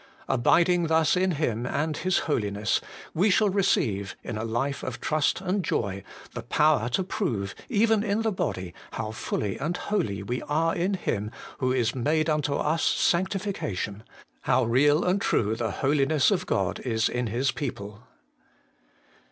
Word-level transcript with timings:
.Abiding 0.27 0.87
thus 0.87 1.15
in 1.15 1.33
Him 1.33 1.63
and 1.67 1.97
His 1.97 2.21
Holiness, 2.25 2.81
we 3.13 3.29
shall 3.29 3.51
receive, 3.51 4.15
in 4.23 4.35
a 4.35 4.43
life 4.43 4.81
of 4.81 4.99
trust 4.99 5.41
and 5.41 5.63
joy, 5.63 6.01
the 6.33 6.41
power 6.41 6.89
to 6.89 7.03
prove, 7.03 7.53
even 7.69 8.01
in 8.03 8.23
the 8.23 8.31
body, 8.31 8.73
how 8.93 9.11
fully 9.11 9.59
and 9.59 9.77
wholly 9.77 10.23
we 10.23 10.41
are 10.49 10.73
in 10.75 10.95
Him 10.95 11.29
who 11.59 11.71
is 11.71 11.93
made 11.93 12.31
unto 12.31 12.55
us 12.55 12.83
sanctification, 12.83 14.01
how 14.41 14.63
real 14.63 15.03
and 15.05 15.21
true 15.21 15.55
the 15.55 15.69
Holiness 15.69 16.31
of 16.31 16.47
God 16.47 16.79
is 16.79 17.07
in 17.07 17.27
His 17.27 17.51
people. 17.51 18.01